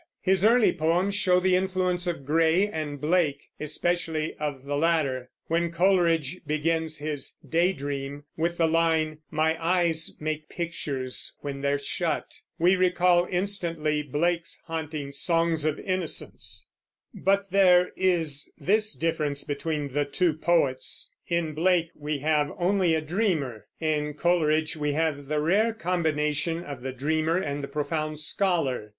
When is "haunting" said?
14.65-15.13